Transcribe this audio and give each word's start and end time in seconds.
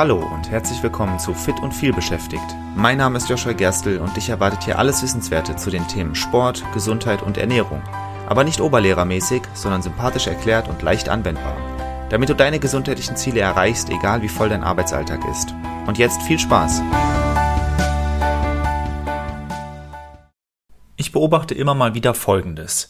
Hallo 0.00 0.16
und 0.16 0.50
herzlich 0.50 0.82
willkommen 0.82 1.18
zu 1.18 1.34
Fit 1.34 1.60
und 1.60 1.74
viel 1.74 1.92
beschäftigt. 1.92 2.56
Mein 2.74 2.96
Name 2.96 3.18
ist 3.18 3.28
Joshua 3.28 3.52
Gerstl 3.52 3.98
und 3.98 4.16
dich 4.16 4.30
erwartet 4.30 4.64
hier 4.64 4.78
alles 4.78 5.02
Wissenswerte 5.02 5.56
zu 5.56 5.68
den 5.68 5.86
Themen 5.88 6.14
Sport, 6.14 6.64
Gesundheit 6.72 7.20
und 7.20 7.36
Ernährung. 7.36 7.82
Aber 8.26 8.42
nicht 8.42 8.62
oberlehrermäßig, 8.62 9.42
sondern 9.52 9.82
sympathisch 9.82 10.26
erklärt 10.26 10.68
und 10.68 10.80
leicht 10.80 11.10
anwendbar. 11.10 11.54
Damit 12.08 12.30
du 12.30 12.34
deine 12.34 12.58
gesundheitlichen 12.58 13.16
Ziele 13.16 13.40
erreichst, 13.40 13.90
egal 13.90 14.22
wie 14.22 14.30
voll 14.30 14.48
dein 14.48 14.64
Arbeitsalltag 14.64 15.22
ist. 15.30 15.54
Und 15.86 15.98
jetzt 15.98 16.22
viel 16.22 16.38
Spaß! 16.38 16.80
Ich 20.96 21.12
beobachte 21.12 21.52
immer 21.54 21.74
mal 21.74 21.92
wieder 21.92 22.14
Folgendes. 22.14 22.88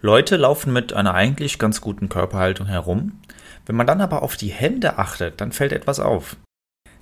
Leute 0.00 0.36
laufen 0.36 0.72
mit 0.72 0.92
einer 0.92 1.14
eigentlich 1.14 1.58
ganz 1.58 1.80
guten 1.80 2.08
Körperhaltung 2.08 2.68
herum, 2.68 3.20
wenn 3.66 3.74
man 3.74 3.88
dann 3.88 4.00
aber 4.00 4.22
auf 4.22 4.36
die 4.36 4.52
Hände 4.52 4.98
achtet, 4.98 5.40
dann 5.40 5.50
fällt 5.50 5.72
etwas 5.72 5.98
auf. 5.98 6.36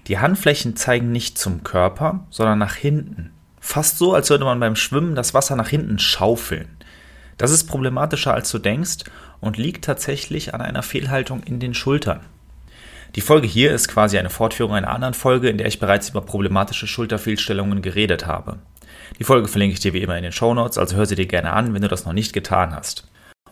Die 0.06 0.18
Handflächen 0.18 0.76
zeigen 0.76 1.12
nicht 1.12 1.38
zum 1.38 1.62
Körper, 1.62 2.26
sondern 2.30 2.58
nach 2.58 2.74
hinten. 2.74 3.30
Fast 3.60 3.98
so, 3.98 4.14
als 4.14 4.30
würde 4.30 4.44
man 4.44 4.60
beim 4.60 4.76
Schwimmen 4.76 5.14
das 5.14 5.34
Wasser 5.34 5.56
nach 5.56 5.68
hinten 5.68 5.98
schaufeln. 5.98 6.68
Das 7.36 7.50
ist 7.50 7.64
problematischer 7.64 8.34
als 8.34 8.50
du 8.50 8.58
denkst 8.58 9.04
und 9.40 9.56
liegt 9.56 9.84
tatsächlich 9.84 10.54
an 10.54 10.60
einer 10.60 10.82
Fehlhaltung 10.82 11.42
in 11.42 11.60
den 11.60 11.74
Schultern. 11.74 12.20
Die 13.16 13.20
Folge 13.20 13.46
hier 13.46 13.72
ist 13.72 13.88
quasi 13.88 14.18
eine 14.18 14.30
Fortführung 14.30 14.74
einer 14.74 14.90
anderen 14.90 15.14
Folge, 15.14 15.48
in 15.48 15.58
der 15.58 15.66
ich 15.66 15.80
bereits 15.80 16.10
über 16.10 16.20
problematische 16.20 16.86
Schulterfehlstellungen 16.86 17.82
geredet 17.82 18.26
habe. 18.26 18.58
Die 19.18 19.24
Folge 19.24 19.48
verlinke 19.48 19.74
ich 19.74 19.80
dir 19.80 19.92
wie 19.92 20.02
immer 20.02 20.16
in 20.16 20.22
den 20.22 20.32
Show 20.32 20.54
Notes, 20.54 20.78
also 20.78 20.96
hör 20.96 21.06
sie 21.06 21.16
dir 21.16 21.26
gerne 21.26 21.52
an, 21.52 21.74
wenn 21.74 21.82
du 21.82 21.88
das 21.88 22.04
noch 22.04 22.12
nicht 22.12 22.32
getan 22.32 22.74
hast. 22.74 23.08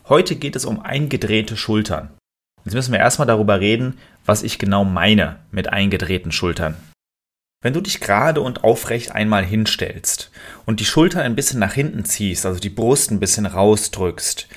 Heute 0.07 0.35
geht 0.35 0.55
es 0.55 0.65
um 0.65 0.81
eingedrehte 0.81 1.57
Schultern. 1.57 2.09
Jetzt 2.65 2.73
müssen 2.73 2.91
wir 2.91 2.99
erstmal 2.99 3.27
darüber 3.27 3.59
reden, 3.59 3.97
was 4.25 4.43
ich 4.43 4.59
genau 4.59 4.83
meine 4.83 5.37
mit 5.51 5.69
eingedrehten 5.69 6.31
Schultern. 6.31 6.75
Wenn 7.61 7.73
du 7.73 7.81
dich 7.81 7.99
gerade 7.99 8.39
und 8.39 8.63
aufrecht 8.63 9.11
einmal 9.11 9.43
hinstellst 9.43 10.31
und 10.65 10.79
die 10.79 10.85
Schultern 10.85 11.23
ein 11.23 11.35
bisschen 11.35 11.59
nach 11.59 11.73
hinten 11.73 12.05
ziehst, 12.05 12.45
also 12.45 12.59
die 12.59 12.69
Brust 12.69 13.11
ein 13.11 13.19
bisschen 13.19 13.45
rausdrückst 13.45 14.47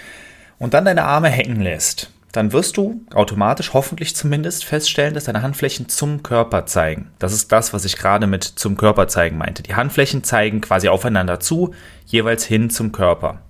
und 0.58 0.74
dann 0.74 0.84
deine 0.84 1.04
Arme 1.04 1.28
hängen 1.28 1.60
lässt, 1.60 2.10
dann 2.32 2.52
wirst 2.52 2.76
du 2.76 3.04
automatisch, 3.12 3.72
hoffentlich 3.74 4.16
zumindest, 4.16 4.64
feststellen, 4.64 5.14
dass 5.14 5.24
deine 5.24 5.42
Handflächen 5.42 5.88
zum 5.88 6.22
Körper 6.22 6.64
zeigen. 6.64 7.10
Das 7.18 7.32
ist 7.32 7.52
das, 7.52 7.74
was 7.74 7.84
ich 7.84 7.96
gerade 7.96 8.26
mit 8.26 8.44
zum 8.44 8.76
Körper 8.76 9.06
zeigen 9.08 9.36
meinte. 9.36 9.62
Die 9.62 9.74
Handflächen 9.74 10.24
zeigen 10.24 10.60
quasi 10.62 10.88
aufeinander 10.88 11.40
zu, 11.40 11.74
jeweils 12.06 12.44
hin 12.44 12.70
zum 12.70 12.90
Körper. 12.92 13.42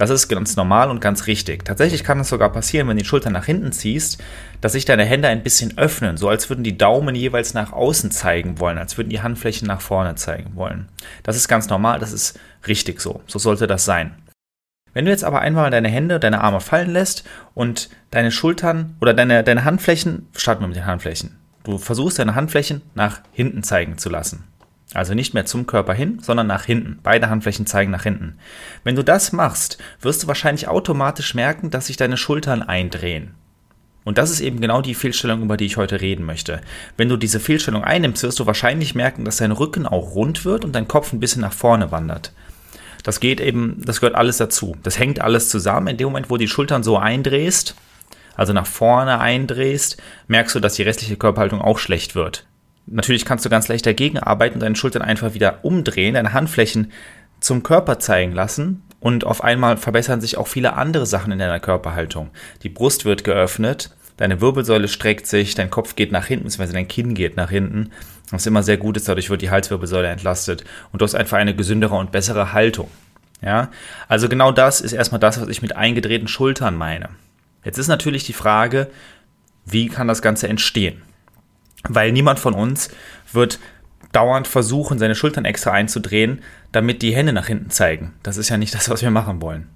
Das 0.00 0.08
ist 0.08 0.28
ganz 0.28 0.56
normal 0.56 0.88
und 0.88 1.02
ganz 1.02 1.26
richtig. 1.26 1.66
Tatsächlich 1.66 2.04
kann 2.04 2.20
es 2.20 2.30
sogar 2.30 2.50
passieren, 2.50 2.88
wenn 2.88 2.96
du 2.96 3.02
die 3.02 3.06
Schultern 3.06 3.34
nach 3.34 3.44
hinten 3.44 3.70
ziehst, 3.70 4.16
dass 4.62 4.72
sich 4.72 4.86
deine 4.86 5.04
Hände 5.04 5.28
ein 5.28 5.42
bisschen 5.42 5.76
öffnen, 5.76 6.16
so 6.16 6.30
als 6.30 6.48
würden 6.48 6.64
die 6.64 6.78
Daumen 6.78 7.14
jeweils 7.14 7.52
nach 7.52 7.74
außen 7.74 8.10
zeigen 8.10 8.58
wollen, 8.58 8.78
als 8.78 8.96
würden 8.96 9.10
die 9.10 9.20
Handflächen 9.20 9.68
nach 9.68 9.82
vorne 9.82 10.14
zeigen 10.14 10.56
wollen. 10.56 10.88
Das 11.22 11.36
ist 11.36 11.48
ganz 11.48 11.68
normal, 11.68 11.98
das 11.98 12.12
ist 12.12 12.40
richtig 12.66 13.02
so. 13.02 13.20
So 13.26 13.38
sollte 13.38 13.66
das 13.66 13.84
sein. 13.84 14.14
Wenn 14.94 15.04
du 15.04 15.10
jetzt 15.10 15.22
aber 15.22 15.42
einmal 15.42 15.70
deine 15.70 15.88
Hände, 15.90 16.18
deine 16.18 16.40
Arme 16.40 16.62
fallen 16.62 16.88
lässt 16.88 17.24
und 17.52 17.90
deine 18.10 18.30
Schultern 18.30 18.96
oder 19.02 19.12
deine, 19.12 19.44
deine 19.44 19.64
Handflächen, 19.64 20.28
starten 20.34 20.62
wir 20.62 20.68
mit 20.68 20.78
den 20.78 20.86
Handflächen. 20.86 21.36
Du 21.62 21.76
versuchst 21.76 22.18
deine 22.18 22.34
Handflächen 22.34 22.80
nach 22.94 23.20
hinten 23.32 23.62
zeigen 23.62 23.98
zu 23.98 24.08
lassen. 24.08 24.44
Also 24.92 25.14
nicht 25.14 25.34
mehr 25.34 25.46
zum 25.46 25.66
Körper 25.66 25.94
hin, 25.94 26.18
sondern 26.20 26.48
nach 26.48 26.64
hinten. 26.64 26.98
Beide 27.02 27.30
Handflächen 27.30 27.66
zeigen 27.66 27.92
nach 27.92 28.02
hinten. 28.02 28.38
Wenn 28.82 28.96
du 28.96 29.04
das 29.04 29.32
machst, 29.32 29.78
wirst 30.00 30.22
du 30.22 30.26
wahrscheinlich 30.26 30.66
automatisch 30.66 31.34
merken, 31.34 31.70
dass 31.70 31.86
sich 31.86 31.96
deine 31.96 32.16
Schultern 32.16 32.62
eindrehen. 32.62 33.34
Und 34.02 34.18
das 34.18 34.30
ist 34.30 34.40
eben 34.40 34.60
genau 34.60 34.80
die 34.80 34.94
Fehlstellung, 34.94 35.42
über 35.42 35.56
die 35.56 35.66
ich 35.66 35.76
heute 35.76 36.00
reden 36.00 36.24
möchte. 36.24 36.60
Wenn 36.96 37.08
du 37.08 37.16
diese 37.16 37.38
Fehlstellung 37.38 37.84
einnimmst, 37.84 38.22
wirst 38.22 38.40
du 38.40 38.46
wahrscheinlich 38.46 38.94
merken, 38.94 39.24
dass 39.24 39.36
dein 39.36 39.52
Rücken 39.52 39.86
auch 39.86 40.14
rund 40.14 40.44
wird 40.44 40.64
und 40.64 40.72
dein 40.72 40.88
Kopf 40.88 41.12
ein 41.12 41.20
bisschen 41.20 41.42
nach 41.42 41.52
vorne 41.52 41.92
wandert. 41.92 42.32
Das 43.04 43.20
geht 43.20 43.40
eben, 43.40 43.80
das 43.84 44.00
gehört 44.00 44.16
alles 44.16 44.38
dazu. 44.38 44.76
Das 44.82 44.98
hängt 44.98 45.20
alles 45.20 45.48
zusammen. 45.48 45.88
In 45.88 45.96
dem 45.98 46.08
Moment, 46.08 46.30
wo 46.30 46.36
du 46.36 46.40
die 46.40 46.48
Schultern 46.48 46.82
so 46.82 46.96
eindrehst, 46.96 47.76
also 48.34 48.52
nach 48.52 48.66
vorne 48.66 49.20
eindrehst, 49.20 49.98
merkst 50.26 50.54
du, 50.54 50.60
dass 50.60 50.74
die 50.74 50.82
restliche 50.82 51.16
Körperhaltung 51.16 51.60
auch 51.60 51.78
schlecht 51.78 52.14
wird. 52.14 52.46
Natürlich 52.92 53.24
kannst 53.24 53.44
du 53.44 53.50
ganz 53.50 53.68
leicht 53.68 53.86
dagegen 53.86 54.18
arbeiten 54.18 54.58
deine 54.58 54.74
Schultern 54.74 55.02
einfach 55.02 55.32
wieder 55.32 55.64
umdrehen, 55.64 56.14
deine 56.14 56.32
Handflächen 56.32 56.90
zum 57.38 57.62
Körper 57.62 58.00
zeigen 58.00 58.32
lassen 58.32 58.82
und 58.98 59.24
auf 59.24 59.44
einmal 59.44 59.76
verbessern 59.76 60.20
sich 60.20 60.36
auch 60.36 60.48
viele 60.48 60.74
andere 60.74 61.06
Sachen 61.06 61.32
in 61.32 61.38
deiner 61.38 61.60
Körperhaltung. 61.60 62.30
Die 62.64 62.68
Brust 62.68 63.04
wird 63.04 63.22
geöffnet, 63.22 63.94
deine 64.16 64.40
Wirbelsäule 64.40 64.88
streckt 64.88 65.28
sich, 65.28 65.54
dein 65.54 65.70
Kopf 65.70 65.94
geht 65.94 66.10
nach 66.10 66.26
hinten, 66.26 66.44
beziehungsweise 66.44 66.72
dein 66.72 66.88
Kinn 66.88 67.14
geht 67.14 67.36
nach 67.36 67.50
hinten, 67.50 67.90
was 68.32 68.46
immer 68.46 68.64
sehr 68.64 68.76
gut 68.76 68.96
ist, 68.96 69.08
dadurch 69.08 69.30
wird 69.30 69.42
die 69.42 69.50
Halswirbelsäule 69.50 70.08
entlastet 70.08 70.64
und 70.92 71.00
du 71.00 71.04
hast 71.04 71.14
einfach 71.14 71.38
eine 71.38 71.54
gesündere 71.54 71.94
und 71.94 72.10
bessere 72.10 72.52
Haltung. 72.52 72.90
Ja, 73.40 73.70
also 74.08 74.28
genau 74.28 74.50
das 74.50 74.80
ist 74.80 74.92
erstmal 74.92 75.20
das, 75.20 75.40
was 75.40 75.48
ich 75.48 75.62
mit 75.62 75.76
eingedrehten 75.76 76.28
Schultern 76.28 76.74
meine. 76.74 77.08
Jetzt 77.64 77.78
ist 77.78 77.88
natürlich 77.88 78.24
die 78.24 78.32
Frage, 78.32 78.90
wie 79.64 79.88
kann 79.88 80.08
das 80.08 80.22
Ganze 80.22 80.48
entstehen? 80.48 81.02
Weil 81.88 82.12
niemand 82.12 82.38
von 82.38 82.54
uns 82.54 82.90
wird 83.32 83.58
dauernd 84.12 84.48
versuchen, 84.48 84.98
seine 84.98 85.14
Schultern 85.14 85.44
extra 85.44 85.70
einzudrehen, 85.72 86.42
damit 86.72 87.02
die 87.02 87.14
Hände 87.14 87.32
nach 87.32 87.46
hinten 87.46 87.70
zeigen. 87.70 88.14
Das 88.22 88.36
ist 88.36 88.48
ja 88.48 88.56
nicht 88.56 88.74
das, 88.74 88.90
was 88.90 89.02
wir 89.02 89.10
machen 89.10 89.40
wollen. 89.40 89.68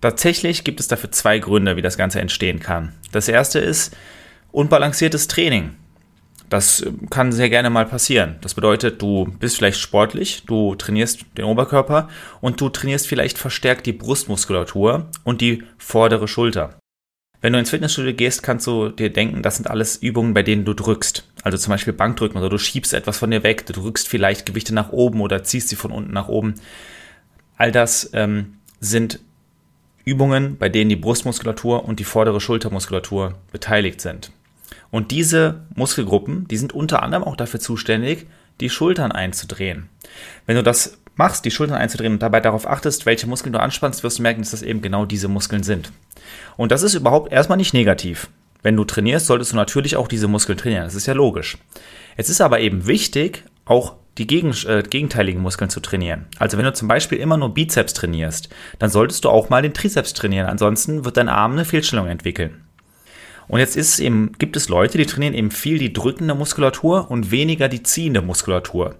Tatsächlich 0.00 0.64
gibt 0.64 0.80
es 0.80 0.88
dafür 0.88 1.10
zwei 1.10 1.38
Gründe, 1.38 1.76
wie 1.76 1.82
das 1.82 1.96
Ganze 1.96 2.20
entstehen 2.20 2.60
kann. 2.60 2.92
Das 3.12 3.28
erste 3.28 3.58
ist 3.58 3.96
unbalanciertes 4.52 5.28
Training. 5.28 5.74
Das 6.48 6.80
äh, 6.80 6.92
kann 7.10 7.32
sehr 7.32 7.50
gerne 7.50 7.70
mal 7.70 7.86
passieren. 7.86 8.36
Das 8.40 8.54
bedeutet, 8.54 9.02
du 9.02 9.26
bist 9.40 9.56
vielleicht 9.56 9.80
sportlich, 9.80 10.44
du 10.46 10.74
trainierst 10.74 11.24
den 11.36 11.44
Oberkörper 11.44 12.08
und 12.40 12.60
du 12.60 12.68
trainierst 12.68 13.08
vielleicht 13.08 13.38
verstärkt 13.38 13.86
die 13.86 13.92
Brustmuskulatur 13.92 15.06
und 15.24 15.40
die 15.40 15.64
vordere 15.78 16.28
Schulter. 16.28 16.78
Wenn 17.46 17.52
du 17.52 17.60
ins 17.60 17.70
Fitnessstudio 17.70 18.12
gehst, 18.12 18.42
kannst 18.42 18.66
du 18.66 18.88
dir 18.88 19.08
denken, 19.08 19.40
das 19.40 19.54
sind 19.54 19.70
alles 19.70 19.98
Übungen, 19.98 20.34
bei 20.34 20.42
denen 20.42 20.64
du 20.64 20.74
drückst. 20.74 21.22
Also 21.44 21.56
zum 21.56 21.70
Beispiel 21.70 21.92
Bankdrücken 21.92 22.38
oder 22.38 22.48
du 22.48 22.58
schiebst 22.58 22.92
etwas 22.92 23.18
von 23.18 23.30
dir 23.30 23.44
weg, 23.44 23.64
du 23.66 23.72
drückst 23.72 24.08
vielleicht 24.08 24.46
Gewichte 24.46 24.74
nach 24.74 24.90
oben 24.90 25.20
oder 25.20 25.44
ziehst 25.44 25.68
sie 25.68 25.76
von 25.76 25.92
unten 25.92 26.12
nach 26.12 26.26
oben. 26.26 26.56
All 27.56 27.70
das 27.70 28.10
ähm, 28.14 28.54
sind 28.80 29.20
Übungen, 30.04 30.56
bei 30.56 30.68
denen 30.68 30.90
die 30.90 30.96
Brustmuskulatur 30.96 31.84
und 31.84 32.00
die 32.00 32.04
vordere 32.04 32.40
Schultermuskulatur 32.40 33.36
beteiligt 33.52 34.00
sind. 34.00 34.32
Und 34.90 35.12
diese 35.12 35.66
Muskelgruppen, 35.76 36.48
die 36.48 36.56
sind 36.56 36.72
unter 36.72 37.04
anderem 37.04 37.22
auch 37.22 37.36
dafür 37.36 37.60
zuständig, 37.60 38.26
die 38.58 38.70
Schultern 38.70 39.12
einzudrehen. 39.12 39.88
Wenn 40.46 40.56
du 40.56 40.64
das 40.64 40.98
machst, 41.16 41.44
die 41.44 41.50
Schultern 41.50 41.76
einzudrehen 41.76 42.14
und 42.14 42.22
dabei 42.22 42.40
darauf 42.40 42.66
achtest, 42.68 43.06
welche 43.06 43.26
Muskeln 43.26 43.52
du 43.52 43.60
anspannst, 43.60 44.04
wirst 44.04 44.18
du 44.18 44.22
merken, 44.22 44.42
dass 44.42 44.52
das 44.52 44.62
eben 44.62 44.82
genau 44.82 45.04
diese 45.04 45.28
Muskeln 45.28 45.62
sind. 45.62 45.92
Und 46.56 46.72
das 46.72 46.82
ist 46.82 46.94
überhaupt 46.94 47.32
erstmal 47.32 47.58
nicht 47.58 47.74
negativ. 47.74 48.28
Wenn 48.62 48.76
du 48.76 48.84
trainierst, 48.84 49.26
solltest 49.26 49.52
du 49.52 49.56
natürlich 49.56 49.96
auch 49.96 50.08
diese 50.08 50.28
Muskeln 50.28 50.58
trainieren. 50.58 50.84
Das 50.84 50.94
ist 50.94 51.06
ja 51.06 51.14
logisch. 51.14 51.58
Es 52.16 52.30
ist 52.30 52.40
aber 52.40 52.60
eben 52.60 52.86
wichtig, 52.86 53.44
auch 53.64 53.94
die 54.18 54.26
gegen, 54.26 54.52
äh, 54.66 54.82
gegenteiligen 54.82 55.42
Muskeln 55.42 55.70
zu 55.70 55.80
trainieren. 55.80 56.26
Also 56.38 56.56
wenn 56.56 56.64
du 56.64 56.72
zum 56.72 56.88
Beispiel 56.88 57.18
immer 57.18 57.36
nur 57.36 57.52
Bizeps 57.52 57.92
trainierst, 57.92 58.48
dann 58.78 58.90
solltest 58.90 59.24
du 59.24 59.28
auch 59.28 59.50
mal 59.50 59.62
den 59.62 59.74
Trizeps 59.74 60.14
trainieren. 60.14 60.46
Ansonsten 60.46 61.04
wird 61.04 61.16
dein 61.16 61.28
Arm 61.28 61.52
eine 61.52 61.64
Fehlstellung 61.64 62.06
entwickeln. 62.06 62.62
Und 63.48 63.60
jetzt 63.60 63.76
ist 63.76 64.00
eben, 64.00 64.32
gibt 64.38 64.56
es 64.56 64.68
Leute, 64.68 64.98
die 64.98 65.06
trainieren 65.06 65.34
eben 65.34 65.50
viel 65.50 65.78
die 65.78 65.92
drückende 65.92 66.34
Muskulatur 66.34 67.10
und 67.10 67.30
weniger 67.30 67.68
die 67.68 67.82
ziehende 67.82 68.22
Muskulatur. 68.22 68.96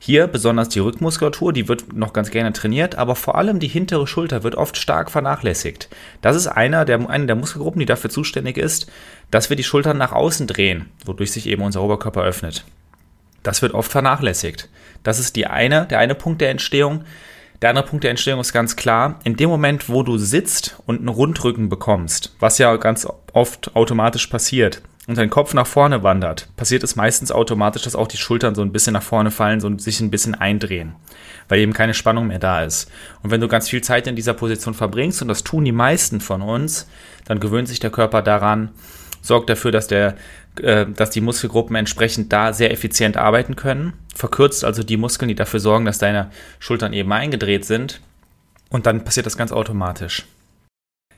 Hier 0.00 0.28
besonders 0.28 0.68
die 0.68 0.78
Rückmuskulatur, 0.78 1.52
die 1.52 1.66
wird 1.66 1.92
noch 1.92 2.12
ganz 2.12 2.30
gerne 2.30 2.52
trainiert, 2.52 2.94
aber 2.94 3.16
vor 3.16 3.36
allem 3.36 3.58
die 3.58 3.66
hintere 3.66 4.06
Schulter 4.06 4.44
wird 4.44 4.54
oft 4.54 4.76
stark 4.76 5.10
vernachlässigt. 5.10 5.88
Das 6.22 6.36
ist 6.36 6.46
einer 6.46 6.84
der, 6.84 7.10
eine 7.10 7.26
der 7.26 7.36
Muskelgruppen, 7.36 7.80
die 7.80 7.86
dafür 7.86 8.08
zuständig 8.08 8.56
ist, 8.56 8.90
dass 9.30 9.50
wir 9.50 9.56
die 9.56 9.64
Schultern 9.64 9.98
nach 9.98 10.12
außen 10.12 10.46
drehen, 10.46 10.86
wodurch 11.04 11.32
sich 11.32 11.46
eben 11.46 11.62
unser 11.62 11.82
Oberkörper 11.82 12.22
öffnet. 12.22 12.64
Das 13.42 13.60
wird 13.60 13.74
oft 13.74 13.90
vernachlässigt. 13.90 14.68
Das 15.02 15.18
ist 15.18 15.34
die 15.34 15.46
eine, 15.46 15.86
der 15.86 15.98
eine 15.98 16.14
Punkt 16.14 16.40
der 16.40 16.50
Entstehung. 16.50 17.04
Der 17.60 17.70
andere 17.70 17.86
Punkt 17.86 18.04
der 18.04 18.10
Entstehung 18.10 18.40
ist 18.40 18.52
ganz 18.52 18.76
klar, 18.76 19.18
in 19.24 19.36
dem 19.36 19.50
Moment, 19.50 19.88
wo 19.88 20.04
du 20.04 20.16
sitzt 20.16 20.76
und 20.86 20.98
einen 20.98 21.08
Rundrücken 21.08 21.68
bekommst, 21.68 22.36
was 22.38 22.58
ja 22.58 22.76
ganz 22.76 23.06
oft 23.32 23.74
automatisch 23.74 24.28
passiert, 24.28 24.80
und 25.08 25.16
dein 25.16 25.30
Kopf 25.30 25.54
nach 25.54 25.66
vorne 25.66 26.02
wandert, 26.02 26.50
passiert 26.56 26.84
es 26.84 26.94
meistens 26.94 27.32
automatisch, 27.32 27.82
dass 27.82 27.96
auch 27.96 28.08
die 28.08 28.18
Schultern 28.18 28.54
so 28.54 28.60
ein 28.60 28.72
bisschen 28.72 28.92
nach 28.92 29.02
vorne 29.02 29.30
fallen, 29.30 29.58
so 29.58 29.78
sich 29.78 30.00
ein 30.00 30.10
bisschen 30.10 30.34
eindrehen, 30.34 30.94
weil 31.48 31.60
eben 31.60 31.72
keine 31.72 31.94
Spannung 31.94 32.26
mehr 32.26 32.38
da 32.38 32.62
ist. 32.62 32.90
Und 33.22 33.30
wenn 33.30 33.40
du 33.40 33.48
ganz 33.48 33.70
viel 33.70 33.80
Zeit 33.80 34.06
in 34.06 34.16
dieser 34.16 34.34
Position 34.34 34.74
verbringst, 34.74 35.22
und 35.22 35.28
das 35.28 35.42
tun 35.42 35.64
die 35.64 35.72
meisten 35.72 36.20
von 36.20 36.42
uns, 36.42 36.86
dann 37.24 37.40
gewöhnt 37.40 37.68
sich 37.68 37.80
der 37.80 37.90
Körper 37.90 38.20
daran, 38.20 38.70
sorgt 39.22 39.48
dafür, 39.48 39.72
dass 39.72 39.88
der 39.88 40.14
äh, 40.60 40.84
dass 40.86 41.10
die 41.10 41.22
Muskelgruppen 41.22 41.74
entsprechend 41.74 42.32
da 42.32 42.52
sehr 42.52 42.70
effizient 42.70 43.16
arbeiten 43.16 43.56
können, 43.56 43.94
verkürzt 44.14 44.62
also 44.62 44.82
die 44.82 44.98
Muskeln, 44.98 45.28
die 45.28 45.34
dafür 45.34 45.60
sorgen, 45.60 45.86
dass 45.86 45.98
deine 45.98 46.30
Schultern 46.58 46.92
eben 46.92 47.12
eingedreht 47.12 47.64
sind 47.64 48.02
und 48.68 48.84
dann 48.84 49.04
passiert 49.04 49.24
das 49.24 49.38
ganz 49.38 49.52
automatisch. 49.52 50.26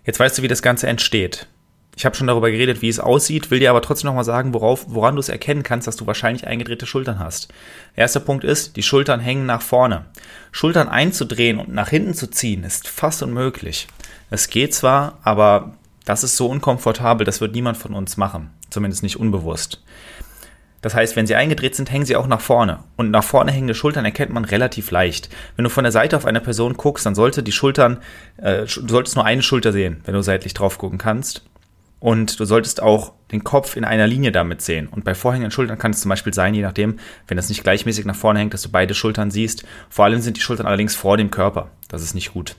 Jetzt 0.04 0.20
weißt 0.20 0.38
du, 0.38 0.42
wie 0.42 0.48
das 0.48 0.62
Ganze 0.62 0.86
entsteht. 0.86 1.48
Ich 1.96 2.06
habe 2.06 2.16
schon 2.16 2.26
darüber 2.26 2.50
geredet, 2.50 2.82
wie 2.82 2.88
es 2.88 3.00
aussieht, 3.00 3.50
will 3.50 3.58
dir 3.58 3.70
aber 3.70 3.82
trotzdem 3.82 4.08
nochmal 4.08 4.24
sagen, 4.24 4.54
worauf, 4.54 4.86
woran 4.88 5.16
du 5.16 5.20
es 5.20 5.28
erkennen 5.28 5.62
kannst, 5.62 5.86
dass 5.86 5.96
du 5.96 6.06
wahrscheinlich 6.06 6.46
eingedrehte 6.46 6.86
Schultern 6.86 7.18
hast. 7.18 7.48
Erster 7.94 8.20
Punkt 8.20 8.44
ist, 8.44 8.76
die 8.76 8.82
Schultern 8.82 9.20
hängen 9.20 9.44
nach 9.46 9.62
vorne. 9.62 10.06
Schultern 10.52 10.88
einzudrehen 10.88 11.58
und 11.58 11.74
nach 11.74 11.88
hinten 11.88 12.14
zu 12.14 12.30
ziehen 12.30 12.64
ist 12.64 12.88
fast 12.88 13.22
unmöglich. 13.22 13.86
Es 14.30 14.48
geht 14.48 14.74
zwar, 14.74 15.18
aber 15.22 15.74
das 16.04 16.24
ist 16.24 16.36
so 16.36 16.48
unkomfortabel, 16.48 17.24
das 17.24 17.40
wird 17.40 17.54
niemand 17.54 17.76
von 17.76 17.94
uns 17.94 18.16
machen. 18.16 18.50
Zumindest 18.70 19.02
nicht 19.02 19.18
unbewusst. 19.18 19.82
Das 20.82 20.94
heißt, 20.94 21.14
wenn 21.14 21.26
sie 21.26 21.34
eingedreht 21.34 21.74
sind, 21.74 21.90
hängen 21.90 22.06
sie 22.06 22.16
auch 22.16 22.26
nach 22.26 22.40
vorne. 22.40 22.84
Und 22.96 23.10
nach 23.10 23.24
vorne 23.24 23.52
hängende 23.52 23.74
Schultern 23.74 24.04
erkennt 24.04 24.32
man 24.32 24.46
relativ 24.46 24.90
leicht. 24.90 25.28
Wenn 25.56 25.64
du 25.64 25.70
von 25.70 25.84
der 25.84 25.92
Seite 25.92 26.16
auf 26.16 26.24
eine 26.24 26.40
Person 26.40 26.74
guckst, 26.74 27.04
dann 27.04 27.14
sollte 27.14 27.42
die 27.42 27.52
Schultern, 27.52 27.98
äh, 28.38 28.64
du 28.64 28.88
solltest 28.88 29.16
nur 29.16 29.26
eine 29.26 29.42
Schulter 29.42 29.72
sehen, 29.72 30.00
wenn 30.04 30.14
du 30.14 30.22
seitlich 30.22 30.54
drauf 30.54 30.78
gucken 30.78 30.98
kannst. 30.98 31.42
Und 32.00 32.40
du 32.40 32.46
solltest 32.46 32.82
auch 32.82 33.12
den 33.30 33.44
Kopf 33.44 33.76
in 33.76 33.84
einer 33.84 34.06
Linie 34.06 34.32
damit 34.32 34.62
sehen. 34.62 34.88
Und 34.88 35.04
bei 35.04 35.14
vorhängenden 35.14 35.52
Schultern 35.52 35.78
kann 35.78 35.92
es 35.92 36.00
zum 36.00 36.08
Beispiel 36.08 36.34
sein, 36.34 36.54
je 36.54 36.62
nachdem, 36.62 36.98
wenn 37.28 37.36
das 37.36 37.50
nicht 37.50 37.62
gleichmäßig 37.62 38.06
nach 38.06 38.16
vorne 38.16 38.40
hängt, 38.40 38.54
dass 38.54 38.62
du 38.62 38.70
beide 38.70 38.94
Schultern 38.94 39.30
siehst. 39.30 39.64
Vor 39.90 40.06
allem 40.06 40.20
sind 40.20 40.38
die 40.38 40.40
Schultern 40.40 40.66
allerdings 40.66 40.94
vor 40.94 41.18
dem 41.18 41.30
Körper. 41.30 41.70
Das 41.88 42.02
ist 42.02 42.14
nicht 42.14 42.32
gut. 42.32 42.56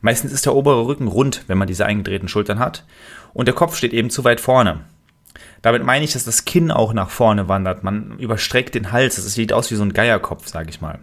Meistens 0.00 0.32
ist 0.32 0.46
der 0.46 0.54
obere 0.54 0.86
Rücken 0.86 1.08
rund, 1.08 1.42
wenn 1.48 1.58
man 1.58 1.68
diese 1.68 1.84
eingedrehten 1.84 2.28
Schultern 2.28 2.60
hat. 2.60 2.84
Und 3.32 3.46
der 3.46 3.54
Kopf 3.54 3.76
steht 3.76 3.92
eben 3.92 4.10
zu 4.10 4.22
weit 4.22 4.40
vorne. 4.40 4.80
Damit 5.62 5.82
meine 5.82 6.04
ich, 6.04 6.12
dass 6.12 6.24
das 6.24 6.44
Kinn 6.44 6.70
auch 6.70 6.92
nach 6.92 7.10
vorne 7.10 7.48
wandert. 7.48 7.82
Man 7.82 8.18
überstreckt 8.18 8.74
den 8.74 8.92
Hals. 8.92 9.16
Das 9.16 9.32
sieht 9.32 9.52
aus 9.52 9.70
wie 9.70 9.76
so 9.76 9.82
ein 9.82 9.92
Geierkopf, 9.92 10.46
sage 10.46 10.70
ich 10.70 10.80
mal. 10.80 11.00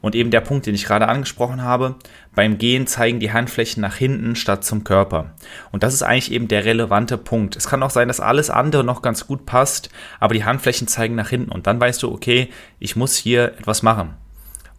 Und 0.00 0.14
eben 0.14 0.30
der 0.30 0.40
Punkt, 0.40 0.66
den 0.66 0.74
ich 0.74 0.84
gerade 0.84 1.08
angesprochen 1.08 1.62
habe, 1.62 1.96
beim 2.34 2.58
Gehen 2.58 2.86
zeigen 2.86 3.18
die 3.18 3.32
Handflächen 3.32 3.80
nach 3.80 3.96
hinten 3.96 4.36
statt 4.36 4.64
zum 4.64 4.84
Körper. 4.84 5.34
Und 5.72 5.82
das 5.82 5.92
ist 5.92 6.02
eigentlich 6.02 6.30
eben 6.30 6.46
der 6.46 6.64
relevante 6.64 7.18
Punkt. 7.18 7.56
Es 7.56 7.66
kann 7.66 7.82
auch 7.82 7.90
sein, 7.90 8.06
dass 8.06 8.20
alles 8.20 8.48
andere 8.48 8.84
noch 8.84 9.02
ganz 9.02 9.26
gut 9.26 9.44
passt, 9.44 9.90
aber 10.20 10.34
die 10.34 10.44
Handflächen 10.44 10.86
zeigen 10.86 11.16
nach 11.16 11.30
hinten. 11.30 11.50
Und 11.50 11.66
dann 11.66 11.80
weißt 11.80 12.02
du, 12.02 12.12
okay, 12.12 12.48
ich 12.78 12.94
muss 12.94 13.16
hier 13.16 13.54
etwas 13.58 13.82
machen. 13.82 14.14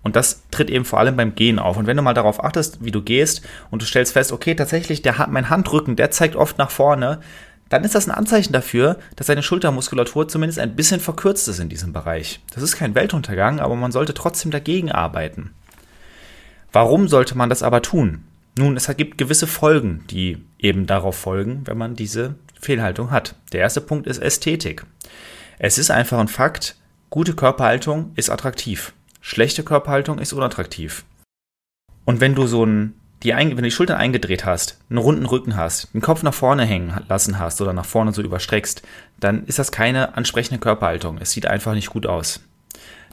Und 0.01 0.15
das 0.15 0.43
tritt 0.49 0.69
eben 0.69 0.85
vor 0.85 0.99
allem 0.99 1.17
beim 1.17 1.35
Gehen 1.35 1.59
auf. 1.59 1.75
Und 1.75 1.85
wenn 1.85 1.97
du 1.97 2.03
mal 2.03 2.13
darauf 2.13 2.41
achtest, 2.41 2.83
wie 2.83 2.91
du 2.91 3.01
gehst 3.01 3.45
und 3.69 3.81
du 3.81 3.85
stellst 3.85 4.13
fest, 4.13 4.31
okay, 4.31 4.55
tatsächlich, 4.55 5.01
der, 5.01 5.27
mein 5.29 5.49
Handrücken, 5.49 5.97
der 5.97 6.11
zeigt 6.11 6.37
oft 6.37 6.57
nach 6.57 6.71
vorne, 6.71 7.19
dann 7.69 7.83
ist 7.83 7.95
das 7.95 8.07
ein 8.07 8.15
Anzeichen 8.15 8.53
dafür, 8.53 8.97
dass 9.15 9.27
deine 9.27 9.43
Schultermuskulatur 9.43 10.27
zumindest 10.27 10.59
ein 10.59 10.75
bisschen 10.75 10.99
verkürzt 10.99 11.47
ist 11.47 11.59
in 11.59 11.69
diesem 11.69 11.93
Bereich. 11.93 12.39
Das 12.53 12.63
ist 12.63 12.75
kein 12.75 12.95
Weltuntergang, 12.95 13.59
aber 13.59 13.75
man 13.75 13.91
sollte 13.91 14.13
trotzdem 14.13 14.51
dagegen 14.51 14.91
arbeiten. 14.91 15.53
Warum 16.71 17.07
sollte 17.07 17.37
man 17.37 17.49
das 17.49 17.63
aber 17.63 17.81
tun? 17.81 18.23
Nun, 18.57 18.75
es 18.75 18.87
gibt 18.97 19.17
gewisse 19.17 19.47
Folgen, 19.47 20.03
die 20.09 20.43
eben 20.57 20.85
darauf 20.85 21.15
folgen, 21.15 21.61
wenn 21.65 21.77
man 21.77 21.95
diese 21.95 22.35
Fehlhaltung 22.59 23.11
hat. 23.11 23.35
Der 23.53 23.61
erste 23.61 23.81
Punkt 23.81 24.07
ist 24.07 24.17
Ästhetik. 24.17 24.85
Es 25.59 25.77
ist 25.77 25.91
einfach 25.91 26.19
ein 26.19 26.27
Fakt, 26.27 26.75
gute 27.09 27.33
Körperhaltung 27.33 28.11
ist 28.15 28.29
attraktiv. 28.29 28.93
Schlechte 29.21 29.63
Körperhaltung 29.63 30.19
ist 30.19 30.33
unattraktiv. 30.33 31.05
Und 32.05 32.21
wenn 32.21 32.35
du 32.35 32.47
so 32.47 32.65
ein 32.65 32.98
die, 33.23 33.31
wenn 33.31 33.55
du 33.55 33.61
die 33.61 33.71
Schultern 33.71 33.97
eingedreht 33.97 34.45
hast, 34.45 34.79
einen 34.89 34.97
runden 34.97 35.25
Rücken 35.25 35.55
hast, 35.55 35.93
den 35.93 36.01
Kopf 36.01 36.23
nach 36.23 36.33
vorne 36.33 36.65
hängen 36.65 37.01
lassen 37.09 37.39
hast 37.39 37.61
oder 37.61 37.73
nach 37.73 37.85
vorne 37.85 38.13
so 38.13 38.21
überstreckst, 38.21 38.81
dann 39.19 39.45
ist 39.45 39.59
das 39.59 39.71
keine 39.71 40.15
ansprechende 40.15 40.59
Körperhaltung. 40.59 41.17
Es 41.19 41.31
sieht 41.31 41.45
einfach 41.45 41.73
nicht 41.73 41.89
gut 41.89 42.05
aus. 42.05 42.41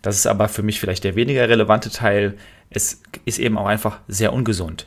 Das 0.02 0.16
ist 0.16 0.26
aber 0.26 0.48
für 0.48 0.62
mich 0.62 0.78
vielleicht 0.78 1.04
der 1.04 1.16
weniger 1.16 1.48
relevante 1.48 1.90
Teil. 1.90 2.36
Es 2.70 3.02
ist 3.24 3.38
eben 3.38 3.58
auch 3.58 3.66
einfach 3.66 3.98
sehr 4.06 4.32
ungesund. 4.32 4.86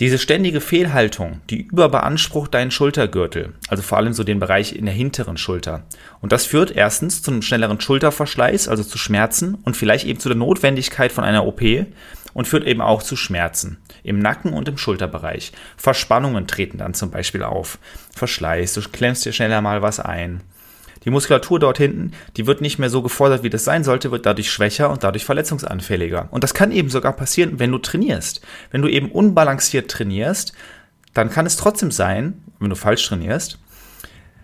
Diese 0.00 0.18
ständige 0.18 0.60
Fehlhaltung, 0.60 1.40
die 1.50 1.62
überbeansprucht 1.62 2.54
deinen 2.54 2.70
Schultergürtel, 2.70 3.54
also 3.66 3.82
vor 3.82 3.98
allem 3.98 4.12
so 4.12 4.22
den 4.22 4.38
Bereich 4.38 4.76
in 4.76 4.84
der 4.84 4.94
hinteren 4.94 5.36
Schulter. 5.36 5.82
Und 6.20 6.30
das 6.30 6.46
führt 6.46 6.70
erstens 6.70 7.20
zu 7.20 7.32
einem 7.32 7.42
schnelleren 7.42 7.80
Schulterverschleiß, 7.80 8.68
also 8.68 8.84
zu 8.84 8.96
Schmerzen 8.96 9.56
und 9.64 9.76
vielleicht 9.76 10.06
eben 10.06 10.20
zu 10.20 10.28
der 10.28 10.38
Notwendigkeit 10.38 11.10
von 11.10 11.24
einer 11.24 11.44
OP 11.44 11.62
und 12.32 12.46
führt 12.46 12.64
eben 12.64 12.80
auch 12.80 13.02
zu 13.02 13.16
Schmerzen 13.16 13.78
im 14.04 14.20
Nacken 14.20 14.52
und 14.52 14.68
im 14.68 14.78
Schulterbereich. 14.78 15.50
Verspannungen 15.76 16.46
treten 16.46 16.78
dann 16.78 16.94
zum 16.94 17.10
Beispiel 17.10 17.42
auf. 17.42 17.80
Verschleiß, 18.14 18.74
du 18.74 18.82
klemmst 18.82 19.24
dir 19.24 19.32
schneller 19.32 19.60
mal 19.60 19.82
was 19.82 19.98
ein. 19.98 20.42
Die 21.04 21.10
Muskulatur 21.10 21.58
dort 21.58 21.78
hinten, 21.78 22.12
die 22.36 22.46
wird 22.46 22.60
nicht 22.60 22.78
mehr 22.78 22.90
so 22.90 23.02
gefordert, 23.02 23.42
wie 23.42 23.50
das 23.50 23.64
sein 23.64 23.84
sollte, 23.84 24.10
wird 24.10 24.26
dadurch 24.26 24.50
schwächer 24.50 24.90
und 24.90 25.04
dadurch 25.04 25.24
verletzungsanfälliger. 25.24 26.28
Und 26.30 26.44
das 26.44 26.54
kann 26.54 26.72
eben 26.72 26.90
sogar 26.90 27.12
passieren, 27.12 27.58
wenn 27.58 27.72
du 27.72 27.78
trainierst. 27.78 28.40
Wenn 28.70 28.82
du 28.82 28.88
eben 28.88 29.10
unbalanciert 29.10 29.90
trainierst, 29.90 30.52
dann 31.14 31.30
kann 31.30 31.46
es 31.46 31.56
trotzdem 31.56 31.90
sein, 31.90 32.42
wenn 32.58 32.70
du 32.70 32.76
falsch 32.76 33.06
trainierst, 33.06 33.58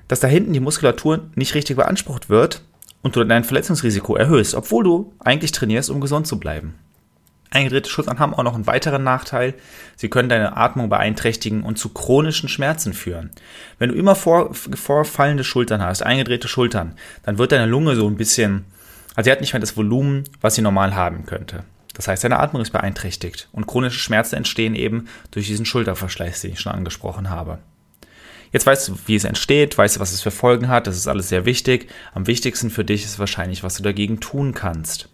dass 0.09 0.21
da 0.21 0.29
hinten 0.29 0.53
die 0.53 0.61
Muskulatur 0.61 1.31
nicht 1.35 1.55
richtig 1.55 1.77
beansprucht 1.77 2.29
wird 2.29 2.63
und 3.03 3.17
du 3.17 3.25
dein 3.25 3.45
Verletzungsrisiko 3.45 4.17
erhöhst, 4.17 4.55
obwohl 4.55 4.85
du 4.85 5.13
eigentlich 5.19 5.53
trainierst, 5.53 5.91
um 5.91 6.01
gesund 6.01 6.27
zu 6.27 6.39
bleiben. 6.39 6.75
Eingedrehte 7.55 7.89
Schultern 7.89 8.19
haben 8.19 8.35
auch 8.35 8.43
noch 8.43 8.57
einen 8.57 8.67
weiteren 8.67 9.05
Nachteil. 9.05 9.55
Sie 9.97 10.09
können 10.09 10.29
deine 10.29 10.57
Atmung 10.57 10.89
beeinträchtigen 10.89 11.63
und 11.63 11.79
zu 11.79 11.91
chronischen 11.91 12.49
Schmerzen 12.49 12.93
führen. 12.93 13.31
Wenn 13.79 13.91
du 13.91 13.95
immer 13.95 14.17
vor, 14.17 14.53
vorfallende 14.55 15.45
Schultern 15.45 15.81
hast, 15.81 16.03
eingedrehte 16.03 16.49
Schultern, 16.49 16.97
dann 17.23 17.39
wird 17.39 17.53
deine 17.53 17.67
Lunge 17.67 17.95
so 17.95 18.09
ein 18.09 18.17
bisschen, 18.17 18.65
also 19.15 19.29
sie 19.29 19.33
hat 19.33 19.41
nicht 19.41 19.53
mehr 19.53 19.61
das 19.61 19.77
Volumen, 19.77 20.25
was 20.41 20.57
sie 20.57 20.63
normal 20.63 20.97
haben 20.97 21.27
könnte. 21.27 21.63
Das 21.95 22.09
heißt, 22.09 22.25
deine 22.25 22.41
Atmung 22.41 22.61
ist 22.61 22.73
beeinträchtigt 22.73 23.49
und 23.53 23.69
chronische 23.69 24.01
Schmerzen 24.01 24.35
entstehen 24.35 24.75
eben 24.75 25.07
durch 25.31 25.47
diesen 25.47 25.65
Schulterverschleiß, 25.65 26.41
den 26.41 26.55
ich 26.55 26.61
schon 26.61 26.73
angesprochen 26.73 27.31
habe. 27.31 27.59
Jetzt 28.51 28.67
weißt 28.67 28.89
du, 28.89 28.99
wie 29.07 29.15
es 29.15 29.25
entsteht, 29.25 29.79
weißt 29.79 29.97
du, 29.97 30.01
was 30.01 30.13
es 30.13 30.23
für 30.23 30.33
Folgen 30.33 30.69
hat, 30.69 30.89
das 30.89 30.97
ist 30.97 31.07
alles 31.07 31.29
sehr 31.29 31.45
wichtig. 31.45 31.89
Am 32.15 32.27
wichtigsten 32.27 32.71
für 32.71 32.85
dich 32.85 33.05
ist 33.05 33.21
wahrscheinlich, 33.21 33.63
was 33.63 33.77
du 33.77 33.85
dagegen 33.85 34.19
tun 34.19 34.55
kannst. 34.55 35.09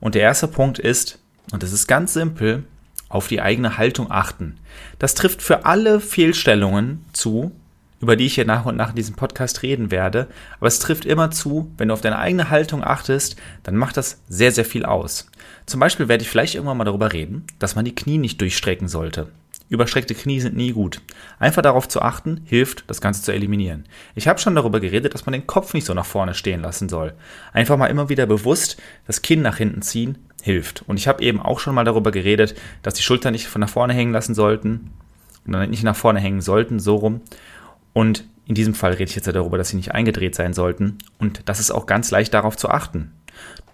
Und 0.00 0.16
der 0.16 0.22
erste 0.22 0.48
Punkt 0.48 0.80
ist, 0.80 1.20
und 1.52 1.62
es 1.62 1.72
ist 1.72 1.86
ganz 1.86 2.12
simpel, 2.12 2.64
auf 3.08 3.28
die 3.28 3.40
eigene 3.40 3.78
Haltung 3.78 4.10
achten. 4.10 4.56
Das 4.98 5.14
trifft 5.14 5.42
für 5.42 5.66
alle 5.66 6.00
Fehlstellungen 6.00 7.04
zu, 7.12 7.52
über 8.00 8.16
die 8.16 8.26
ich 8.26 8.34
hier 8.34 8.44
nach 8.44 8.66
und 8.66 8.76
nach 8.76 8.90
in 8.90 8.96
diesem 8.96 9.14
Podcast 9.14 9.62
reden 9.62 9.90
werde. 9.90 10.26
Aber 10.58 10.66
es 10.66 10.78
trifft 10.78 11.04
immer 11.04 11.30
zu, 11.30 11.70
wenn 11.78 11.88
du 11.88 11.94
auf 11.94 12.00
deine 12.00 12.18
eigene 12.18 12.50
Haltung 12.50 12.82
achtest, 12.82 13.36
dann 13.62 13.76
macht 13.76 13.96
das 13.96 14.20
sehr, 14.28 14.52
sehr 14.52 14.64
viel 14.64 14.84
aus. 14.84 15.28
Zum 15.64 15.80
Beispiel 15.80 16.08
werde 16.08 16.22
ich 16.22 16.28
vielleicht 16.28 16.54
irgendwann 16.54 16.76
mal 16.76 16.84
darüber 16.84 17.12
reden, 17.12 17.46
dass 17.58 17.76
man 17.76 17.84
die 17.84 17.94
Knie 17.94 18.18
nicht 18.18 18.40
durchstrecken 18.40 18.88
sollte. 18.88 19.28
Überstreckte 19.68 20.14
Knie 20.14 20.40
sind 20.40 20.56
nie 20.56 20.72
gut. 20.72 21.00
Einfach 21.38 21.62
darauf 21.62 21.88
zu 21.88 22.02
achten, 22.02 22.42
hilft, 22.44 22.84
das 22.88 23.00
Ganze 23.00 23.22
zu 23.22 23.32
eliminieren. 23.32 23.84
Ich 24.14 24.28
habe 24.28 24.38
schon 24.38 24.54
darüber 24.54 24.78
geredet, 24.78 25.14
dass 25.14 25.24
man 25.24 25.32
den 25.32 25.46
Kopf 25.46 25.72
nicht 25.72 25.86
so 25.86 25.94
nach 25.94 26.04
vorne 26.04 26.34
stehen 26.34 26.60
lassen 26.60 26.88
soll. 26.88 27.14
Einfach 27.52 27.76
mal 27.76 27.86
immer 27.86 28.08
wieder 28.08 28.26
bewusst 28.26 28.80
das 29.06 29.22
Kinn 29.22 29.42
nach 29.42 29.56
hinten 29.56 29.82
ziehen, 29.82 30.18
hilft. 30.42 30.82
Und 30.86 30.98
ich 30.98 31.08
habe 31.08 31.22
eben 31.22 31.40
auch 31.40 31.60
schon 31.60 31.74
mal 31.74 31.84
darüber 31.84 32.10
geredet, 32.10 32.54
dass 32.82 32.94
die 32.94 33.02
Schultern 33.02 33.32
nicht 33.32 33.48
von 33.48 33.60
nach 33.60 33.70
vorne 33.70 33.94
hängen 33.94 34.12
lassen 34.12 34.34
sollten. 34.34 34.90
Oder 35.48 35.66
nicht 35.66 35.82
nach 35.82 35.96
vorne 35.96 36.20
hängen 36.20 36.42
sollten, 36.42 36.78
so 36.78 36.96
rum. 36.96 37.22
Und 37.94 38.24
in 38.46 38.54
diesem 38.54 38.74
Fall 38.74 38.92
rede 38.92 39.04
ich 39.04 39.16
jetzt 39.16 39.26
darüber, 39.26 39.56
dass 39.56 39.70
sie 39.70 39.76
nicht 39.76 39.92
eingedreht 39.92 40.34
sein 40.34 40.52
sollten. 40.52 40.98
Und 41.18 41.48
das 41.48 41.60
ist 41.60 41.70
auch 41.70 41.86
ganz 41.86 42.10
leicht 42.10 42.34
darauf 42.34 42.56
zu 42.56 42.68
achten. 42.68 43.12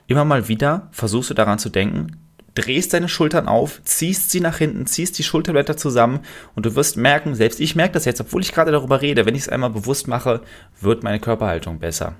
Immer 0.06 0.24
mal 0.24 0.48
wieder 0.48 0.88
versuchst 0.92 1.30
du 1.30 1.34
daran 1.34 1.58
zu 1.58 1.68
denken, 1.68 2.16
drehst 2.54 2.92
deine 2.92 3.08
Schultern 3.08 3.48
auf, 3.48 3.82
ziehst 3.84 4.30
sie 4.30 4.40
nach 4.40 4.58
hinten, 4.58 4.86
ziehst 4.86 5.18
die 5.18 5.22
Schulterblätter 5.22 5.76
zusammen 5.76 6.20
und 6.54 6.66
du 6.66 6.74
wirst 6.74 6.96
merken, 6.96 7.34
selbst 7.34 7.60
ich 7.60 7.76
merke 7.76 7.94
das 7.94 8.04
jetzt, 8.04 8.20
obwohl 8.20 8.42
ich 8.42 8.52
gerade 8.52 8.72
darüber 8.72 9.00
rede, 9.00 9.26
wenn 9.26 9.34
ich 9.34 9.42
es 9.42 9.48
einmal 9.48 9.70
bewusst 9.70 10.08
mache, 10.08 10.42
wird 10.80 11.02
meine 11.02 11.20
Körperhaltung 11.20 11.78
besser. 11.78 12.14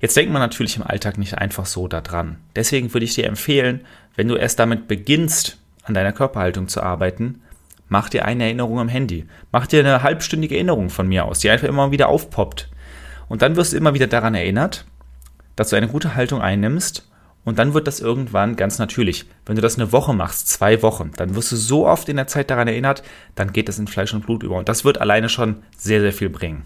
Jetzt 0.00 0.16
denkt 0.16 0.32
man 0.32 0.42
natürlich 0.42 0.76
im 0.76 0.82
Alltag 0.82 1.16
nicht 1.16 1.38
einfach 1.38 1.66
so 1.66 1.88
daran. 1.88 2.36
Deswegen 2.56 2.92
würde 2.92 3.04
ich 3.04 3.14
dir 3.14 3.26
empfehlen, 3.26 3.80
wenn 4.16 4.28
du 4.28 4.36
erst 4.36 4.58
damit 4.58 4.86
beginnst, 4.86 5.58
an 5.82 5.94
deiner 5.94 6.12
Körperhaltung 6.12 6.68
zu 6.68 6.82
arbeiten, 6.82 7.42
mach 7.88 8.08
dir 8.08 8.24
eine 8.24 8.44
Erinnerung 8.44 8.80
am 8.80 8.88
Handy. 8.88 9.26
Mach 9.52 9.66
dir 9.66 9.80
eine 9.80 10.02
halbstündige 10.02 10.56
Erinnerung 10.56 10.90
von 10.90 11.06
mir 11.06 11.24
aus, 11.24 11.38
die 11.38 11.50
einfach 11.50 11.68
immer 11.68 11.90
wieder 11.90 12.08
aufpoppt. 12.08 12.70
Und 13.28 13.42
dann 13.42 13.56
wirst 13.56 13.72
du 13.72 13.76
immer 13.76 13.94
wieder 13.94 14.06
daran 14.06 14.34
erinnert, 14.34 14.84
dass 15.56 15.70
du 15.70 15.76
eine 15.76 15.88
gute 15.88 16.14
Haltung 16.14 16.40
einnimmst 16.42 17.08
und 17.44 17.58
dann 17.58 17.74
wird 17.74 17.86
das 17.86 18.00
irgendwann 18.00 18.56
ganz 18.56 18.78
natürlich. 18.78 19.26
Wenn 19.46 19.56
du 19.56 19.62
das 19.62 19.78
eine 19.78 19.92
Woche 19.92 20.14
machst, 20.14 20.48
zwei 20.48 20.82
Wochen, 20.82 21.10
dann 21.16 21.34
wirst 21.34 21.52
du 21.52 21.56
so 21.56 21.86
oft 21.86 22.08
in 22.08 22.16
der 22.16 22.26
Zeit 22.26 22.50
daran 22.50 22.68
erinnert, 22.68 23.02
dann 23.34 23.52
geht 23.52 23.68
das 23.68 23.78
in 23.78 23.86
Fleisch 23.86 24.14
und 24.14 24.24
Blut 24.24 24.42
über. 24.42 24.56
Und 24.56 24.68
das 24.68 24.84
wird 24.84 25.00
alleine 25.00 25.28
schon 25.28 25.62
sehr, 25.76 26.00
sehr 26.00 26.12
viel 26.12 26.30
bringen. 26.30 26.62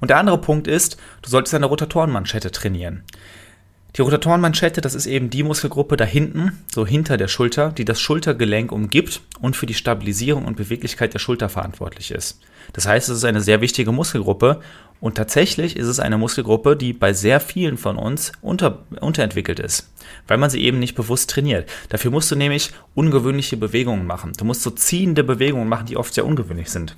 Und 0.00 0.10
der 0.10 0.18
andere 0.18 0.38
Punkt 0.38 0.66
ist, 0.66 0.96
du 1.22 1.30
solltest 1.30 1.54
deine 1.54 1.66
Rotatorenmanschette 1.66 2.50
trainieren. 2.50 3.04
Die 3.96 4.02
Rotatorenmanschette, 4.02 4.80
das 4.80 4.96
ist 4.96 5.06
eben 5.06 5.30
die 5.30 5.44
Muskelgruppe 5.44 5.96
da 5.96 6.04
hinten, 6.04 6.64
so 6.68 6.84
hinter 6.84 7.16
der 7.16 7.28
Schulter, 7.28 7.70
die 7.70 7.84
das 7.84 8.00
Schultergelenk 8.00 8.72
umgibt 8.72 9.20
und 9.40 9.54
für 9.54 9.66
die 9.66 9.74
Stabilisierung 9.74 10.46
und 10.46 10.56
Beweglichkeit 10.56 11.14
der 11.14 11.20
Schulter 11.20 11.48
verantwortlich 11.48 12.10
ist. 12.10 12.40
Das 12.72 12.88
heißt, 12.88 13.08
es 13.08 13.18
ist 13.18 13.24
eine 13.24 13.40
sehr 13.40 13.60
wichtige 13.60 13.92
Muskelgruppe 13.92 14.60
und 15.04 15.16
tatsächlich 15.16 15.76
ist 15.76 15.86
es 15.86 16.00
eine 16.00 16.16
Muskelgruppe, 16.16 16.78
die 16.78 16.94
bei 16.94 17.12
sehr 17.12 17.38
vielen 17.38 17.76
von 17.76 17.98
uns 17.98 18.32
unter, 18.40 18.84
unterentwickelt 19.02 19.60
ist, 19.60 19.92
weil 20.26 20.38
man 20.38 20.48
sie 20.48 20.64
eben 20.64 20.78
nicht 20.78 20.94
bewusst 20.94 21.28
trainiert. 21.28 21.70
Dafür 21.90 22.10
musst 22.10 22.30
du 22.30 22.36
nämlich 22.36 22.70
ungewöhnliche 22.94 23.58
Bewegungen 23.58 24.06
machen. 24.06 24.32
Du 24.38 24.46
musst 24.46 24.62
so 24.62 24.70
ziehende 24.70 25.22
Bewegungen 25.22 25.68
machen, 25.68 25.84
die 25.84 25.98
oft 25.98 26.14
sehr 26.14 26.24
ungewöhnlich 26.24 26.70
sind. 26.70 26.96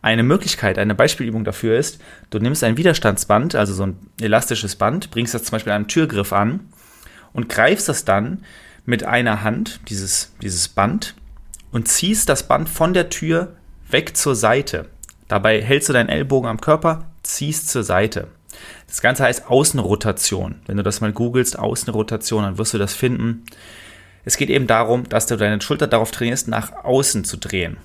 Eine 0.00 0.22
Möglichkeit, 0.22 0.78
eine 0.78 0.94
Beispielübung 0.94 1.44
dafür 1.44 1.78
ist, 1.78 2.00
du 2.30 2.38
nimmst 2.38 2.64
ein 2.64 2.78
Widerstandsband, 2.78 3.56
also 3.56 3.74
so 3.74 3.88
ein 3.88 3.98
elastisches 4.22 4.76
Band, 4.76 5.10
bringst 5.10 5.34
das 5.34 5.44
zum 5.44 5.52
Beispiel 5.52 5.72
an 5.72 5.82
einen 5.82 5.88
Türgriff 5.88 6.32
an 6.32 6.60
und 7.34 7.50
greifst 7.50 7.90
das 7.90 8.06
dann 8.06 8.42
mit 8.86 9.04
einer 9.04 9.42
Hand, 9.42 9.80
dieses, 9.90 10.32
dieses 10.40 10.68
Band, 10.68 11.14
und 11.72 11.88
ziehst 11.88 12.30
das 12.30 12.48
Band 12.48 12.70
von 12.70 12.94
der 12.94 13.10
Tür 13.10 13.54
weg 13.90 14.16
zur 14.16 14.34
Seite. 14.34 14.86
Dabei 15.28 15.60
hältst 15.60 15.90
du 15.90 15.92
deinen 15.92 16.08
Ellbogen 16.08 16.48
am 16.48 16.62
Körper, 16.62 17.04
ziehst 17.24 17.68
zur 17.68 17.82
Seite. 17.82 18.28
Das 18.86 19.00
Ganze 19.00 19.24
heißt 19.24 19.48
Außenrotation. 19.48 20.60
Wenn 20.66 20.76
du 20.76 20.82
das 20.82 21.00
mal 21.00 21.12
googelst, 21.12 21.58
Außenrotation, 21.58 22.44
dann 22.44 22.58
wirst 22.58 22.74
du 22.74 22.78
das 22.78 22.94
finden. 22.94 23.44
Es 24.24 24.36
geht 24.36 24.50
eben 24.50 24.66
darum, 24.66 25.08
dass 25.08 25.26
du 25.26 25.36
deine 25.36 25.60
Schulter 25.60 25.86
darauf 25.86 26.10
trainierst, 26.10 26.48
nach 26.48 26.84
außen 26.84 27.24
zu 27.24 27.36
drehen. 27.36 27.76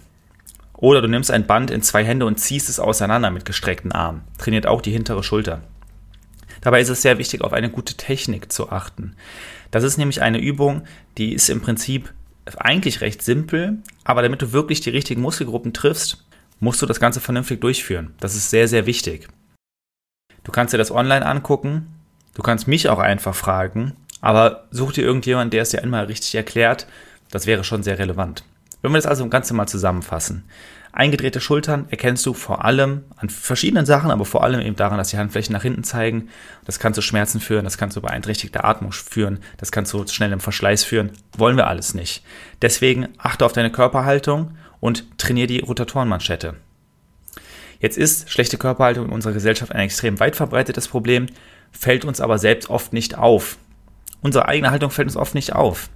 Oder 0.74 1.02
du 1.02 1.10
nimmst 1.10 1.32
ein 1.32 1.48
Band 1.48 1.72
in 1.72 1.82
zwei 1.82 2.06
Hände 2.06 2.26
und 2.26 2.40
ziehst 2.40 2.70
es 2.70 2.80
auseinander 2.80 3.32
mit 3.32 3.44
gestreckten 3.44 3.92
Armen. 3.92 4.22
Trainiert 4.38 4.66
auch 4.66 4.82
die 4.82 4.92
hintere 4.92 5.24
Schulter. 5.24 5.62
Dabei 6.62 6.82
ist 6.82 6.90
es 6.90 7.02
sehr 7.02 7.18
wichtig, 7.18 7.42
auf 7.42 7.54
eine 7.54 7.70
gute 7.70 7.96
Technik 7.96 8.52
zu 8.52 8.70
achten. 8.70 9.16
Das 9.72 9.84
ist 9.84 9.98
nämlich 9.98 10.22
eine 10.22 10.40
Übung, 10.40 10.84
die 11.18 11.34
ist 11.34 11.50
im 11.50 11.62
Prinzip 11.62 12.14
eigentlich 12.58 13.02
recht 13.02 13.22
simpel, 13.22 13.80
aber 14.04 14.22
damit 14.22 14.42
du 14.42 14.52
wirklich 14.52 14.82
die 14.82 14.90
richtigen 14.90 15.22
Muskelgruppen 15.22 15.74
triffst, 15.74 16.26
musst 16.60 16.82
du 16.82 16.86
das 16.86 17.00
Ganze 17.00 17.20
vernünftig 17.20 17.62
durchführen. 17.62 18.14
Das 18.20 18.36
ist 18.36 18.50
sehr, 18.50 18.68
sehr 18.68 18.86
wichtig. 18.86 19.28
Du 20.44 20.52
kannst 20.52 20.74
dir 20.74 20.78
das 20.78 20.92
online 20.92 21.26
angucken, 21.26 21.88
du 22.34 22.42
kannst 22.42 22.68
mich 22.68 22.90
auch 22.90 23.00
einfach 23.00 23.36
fragen, 23.36 23.96
aber 24.22 24.68
such 24.72 24.94
dir 24.94 25.04
irgendjemanden, 25.04 25.52
der 25.52 25.62
es 25.62 25.70
dir 25.70 25.84
einmal 25.84 26.06
richtig 26.06 26.36
erklärt. 26.36 26.88
Das 27.32 27.46
wäre 27.46 27.64
schon 27.64 27.84
sehr 27.84 28.00
relevant. 28.00 28.44
Wenn 28.82 28.92
wir 28.92 28.98
das 28.98 29.06
also 29.06 29.24
im 29.24 29.30
Ganzen 29.30 29.58
mal 29.58 29.68
zusammenfassen. 29.68 30.46
Eingedrehte 30.92 31.40
Schultern 31.40 31.86
erkennst 31.90 32.26
du 32.26 32.34
vor 32.34 32.66
allem 32.66 33.04
an 33.18 33.30
verschiedenen 33.30 33.86
Sachen, 33.86 34.10
aber 34.10 34.26
vor 34.26 34.44
allem 34.44 34.60
eben 34.60 34.76
daran, 34.76 34.98
dass 34.98 35.10
die 35.10 35.20
Handflächen 35.20 35.54
nach 35.54 35.62
hinten 35.62 35.84
zeigen. 35.84 36.30
Das 36.66 36.80
kann 36.80 36.96
zu 36.96 37.02
Schmerzen 37.02 37.40
führen, 37.40 37.64
das 37.64 37.78
kann 37.78 37.92
zu 37.92 38.02
beeinträchtigter 38.02 38.66
Atmung 38.66 38.92
führen, 38.92 39.40
das 39.58 39.72
kann 39.72 39.86
zu 39.86 40.08
schnellem 40.08 40.40
Verschleiß 40.40 40.84
führen. 40.84 41.12
Wollen 41.38 41.58
wir 41.58 41.68
alles 41.68 41.94
nicht. 41.94 42.24
Deswegen 42.62 43.10
achte 43.20 43.46
auf 43.46 43.54
deine 43.54 43.72
Körperhaltung 43.72 44.58
und 44.80 45.18
trainiere 45.18 45.48
die 45.48 45.60
Rotatorenmanschette. 45.60 46.56
Jetzt 47.80 47.98
ist 47.98 48.30
schlechte 48.30 48.58
Körperhaltung 48.58 49.06
in 49.06 49.12
unserer 49.12 49.34
Gesellschaft 49.34 49.72
ein 49.72 49.82
extrem 49.82 50.20
weit 50.20 50.36
verbreitetes 50.36 50.88
Problem, 50.88 51.28
fällt 51.72 52.06
uns 52.06 52.20
aber 52.20 52.38
selbst 52.38 52.70
oft 52.70 52.94
nicht 52.94 53.18
auf. 53.18 53.58
Unsere 54.22 54.48
eigene 54.48 54.72
Haltung 54.72 54.92
fällt 54.92 55.08
uns 55.08 55.16
oft 55.16 55.34
nicht 55.34 55.54
auf. 55.54 55.90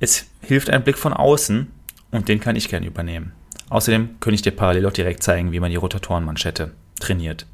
Es 0.00 0.26
hilft 0.40 0.70
ein 0.70 0.82
Blick 0.82 0.98
von 0.98 1.12
außen 1.12 1.70
und 2.10 2.28
den 2.28 2.40
kann 2.40 2.56
ich 2.56 2.68
gerne 2.68 2.86
übernehmen. 2.86 3.32
Außerdem 3.70 4.20
könnte 4.20 4.34
ich 4.34 4.42
dir 4.42 4.50
parallel 4.50 4.86
auch 4.86 4.92
direkt 4.92 5.22
zeigen, 5.22 5.52
wie 5.52 5.60
man 5.60 5.70
die 5.70 5.76
Rotatorenmanschette 5.76 6.72
trainiert. 7.00 7.46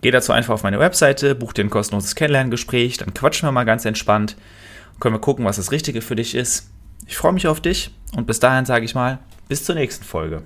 Geh 0.00 0.10
dazu 0.10 0.32
einfach 0.32 0.54
auf 0.54 0.62
meine 0.62 0.78
Webseite, 0.78 1.34
buch 1.34 1.52
dir 1.52 1.64
ein 1.64 1.70
kostenloses 1.70 2.14
Kennenlerngespräch, 2.14 2.98
dann 2.98 3.14
quatschen 3.14 3.46
wir 3.46 3.52
mal 3.52 3.64
ganz 3.64 3.84
entspannt, 3.84 4.36
können 5.00 5.14
wir 5.14 5.20
gucken, 5.20 5.44
was 5.44 5.56
das 5.56 5.72
Richtige 5.72 6.02
für 6.02 6.16
dich 6.16 6.34
ist. 6.34 6.70
Ich 7.06 7.16
freue 7.16 7.32
mich 7.32 7.46
auf 7.46 7.60
dich 7.60 7.90
und 8.16 8.26
bis 8.26 8.40
dahin 8.40 8.64
sage 8.64 8.84
ich 8.84 8.94
mal, 8.94 9.18
bis 9.48 9.64
zur 9.64 9.74
nächsten 9.74 10.04
Folge. 10.04 10.42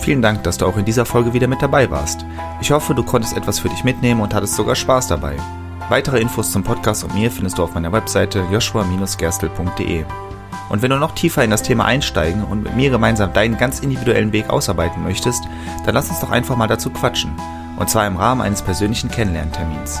Vielen 0.00 0.22
Dank, 0.22 0.44
dass 0.44 0.58
du 0.58 0.66
auch 0.66 0.76
in 0.76 0.84
dieser 0.84 1.04
Folge 1.04 1.32
wieder 1.32 1.48
mit 1.48 1.62
dabei 1.62 1.90
warst. 1.90 2.24
Ich 2.60 2.70
hoffe, 2.70 2.94
du 2.94 3.02
konntest 3.02 3.36
etwas 3.36 3.58
für 3.58 3.68
dich 3.68 3.82
mitnehmen 3.82 4.20
und 4.20 4.34
hattest 4.34 4.54
sogar 4.54 4.76
Spaß 4.76 5.08
dabei. 5.08 5.36
Weitere 5.88 6.20
Infos 6.20 6.52
zum 6.52 6.62
Podcast 6.62 7.02
und 7.02 7.14
mir 7.14 7.30
findest 7.30 7.58
du 7.58 7.64
auf 7.64 7.74
meiner 7.74 7.92
Webseite 7.92 8.44
joshua-gerstel.de. 8.52 10.04
Und 10.68 10.82
wenn 10.82 10.90
du 10.90 10.98
noch 10.98 11.14
tiefer 11.14 11.44
in 11.44 11.50
das 11.50 11.62
Thema 11.62 11.86
einsteigen 11.86 12.44
und 12.44 12.62
mit 12.62 12.76
mir 12.76 12.90
gemeinsam 12.90 13.32
deinen 13.32 13.56
ganz 13.56 13.80
individuellen 13.80 14.32
Weg 14.32 14.50
ausarbeiten 14.50 15.02
möchtest, 15.02 15.44
dann 15.84 15.94
lass 15.94 16.10
uns 16.10 16.20
doch 16.20 16.30
einfach 16.30 16.56
mal 16.56 16.68
dazu 16.68 16.90
quatschen. 16.90 17.32
Und 17.76 17.90
zwar 17.90 18.06
im 18.06 18.16
Rahmen 18.16 18.42
eines 18.42 18.62
persönlichen 18.62 19.10
Kennenlerntermins. 19.10 20.00